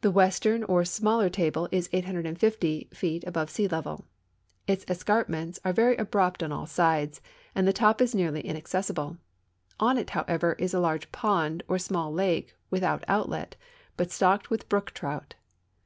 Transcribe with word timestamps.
The 0.00 0.10
western 0.10 0.64
or 0.64 0.82
smaller 0.82 1.28
table 1.28 1.68
is 1.70 1.90
850 1.92 2.88
feet 2.90 3.22
above 3.26 3.50
sea 3.50 3.68
level. 3.68 4.06
Its 4.66 4.82
es 4.88 5.02
carpments 5.02 5.58
are 5.62 5.74
very 5.74 5.94
abrupt 5.98 6.42
on 6.42 6.52
all 6.52 6.64
sides, 6.64 7.20
and 7.54 7.68
the 7.68 7.72
top 7.74 8.00
is 8.00 8.14
nearly 8.14 8.40
inaccessible. 8.40 9.18
On 9.78 9.98
it, 9.98 10.08
however, 10.08 10.54
is 10.54 10.72
a 10.72 10.80
large 10.80 11.12
pond 11.12 11.64
or 11.68 11.78
small 11.78 12.10
lake 12.14 12.56
with 12.70 12.82
out 12.82 13.04
outlet, 13.06 13.56
but 13.98 14.10
stocked 14.10 14.48
with 14.48 14.70
brook 14.70 14.92
trout. 14.92 15.34